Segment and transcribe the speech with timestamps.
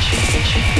[0.00, 0.77] っちゃい。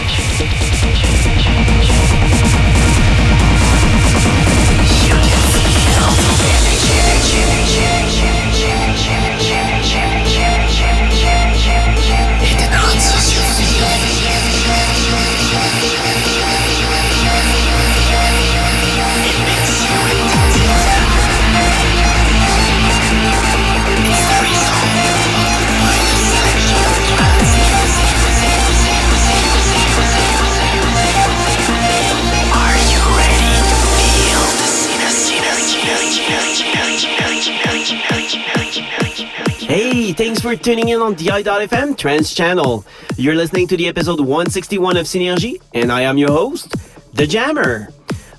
[40.49, 42.83] For tuning in on DI.FM Trance Channel.
[43.19, 46.75] You're listening to the episode 161 of Synergy, and I am your host,
[47.13, 47.91] The Jammer.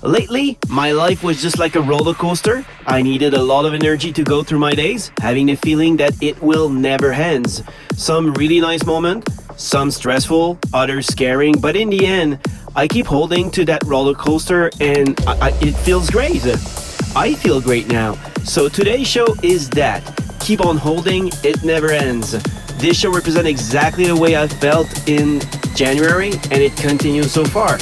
[0.02, 2.66] Lately, my life was just like a roller coaster.
[2.84, 6.20] I needed a lot of energy to go through my days, having the feeling that
[6.20, 7.62] it will never end.
[7.94, 12.40] Some really nice moments, some stressful, others scaring, but in the end,
[12.74, 16.42] I keep holding to that roller coaster and I, I, it feels great.
[17.14, 18.14] I feel great now.
[18.42, 20.02] So today's show is that
[20.40, 22.32] keep on holding, it never ends.
[22.78, 25.40] This show represents exactly the way I felt in
[25.74, 27.78] January, and it continues so far.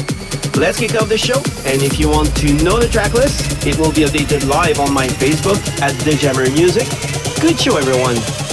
[0.56, 3.78] Let's kick off the show, and if you want to know the track list, it
[3.78, 6.88] will be updated live on my Facebook at The Jammer Music.
[7.40, 8.47] Good show, everyone!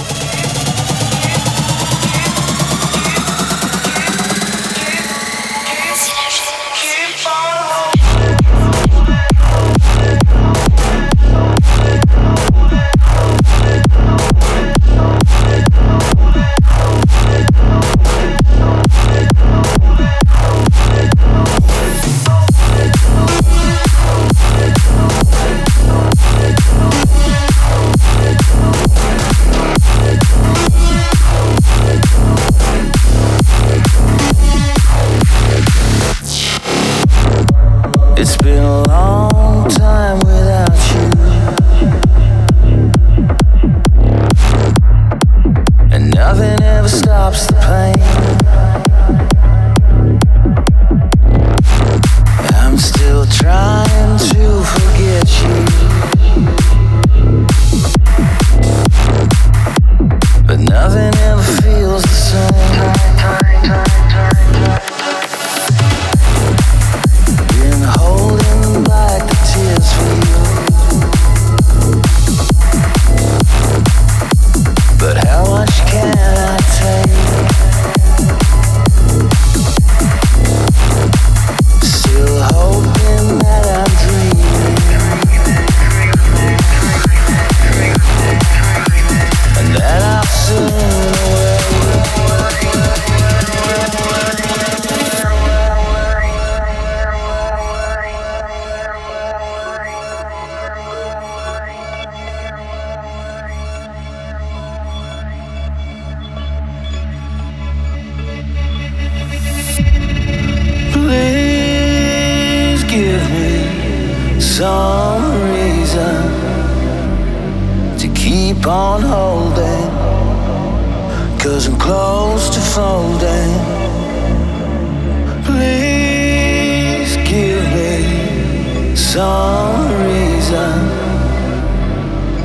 [128.96, 130.78] some reason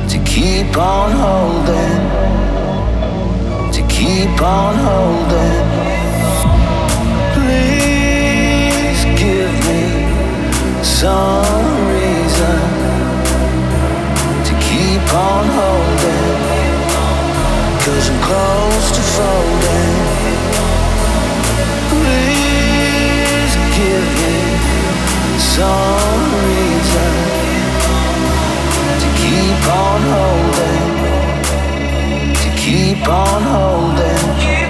[0.06, 2.00] to keep on holding,
[3.72, 5.66] to keep on holding.
[7.34, 9.84] Please give me
[10.82, 12.60] some reason
[14.44, 16.36] to keep on holding,
[17.82, 19.91] cause I'm close to folding.
[25.56, 27.14] some reason
[29.02, 30.84] to keep on holding,
[32.42, 34.61] to keep on holding.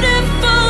[0.00, 0.67] beautiful.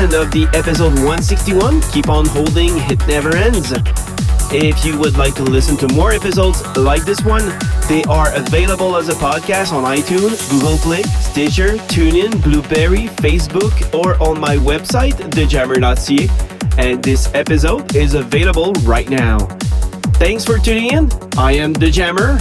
[0.00, 1.82] End of the episode 161.
[1.92, 3.70] Keep on holding, it never ends.
[4.50, 7.42] If you would like to listen to more episodes like this one,
[7.86, 14.16] they are available as a podcast on iTunes, Google Play, Stitcher, TuneIn, Blubrry, Facebook, or
[14.26, 16.28] on my website, thejammer.ca.
[16.78, 19.38] And this episode is available right now.
[20.16, 21.10] Thanks for tuning in.
[21.36, 22.38] I am The Jammer,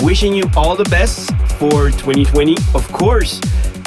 [0.00, 3.38] wishing you all the best for 2020, of course.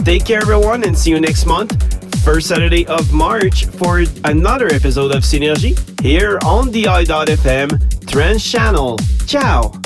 [0.06, 1.79] Take care, everyone, and see you next month
[2.20, 8.98] first Saturday of March for another episode of Synergy here on the i.fm Trance Channel.
[9.26, 9.79] Ciao!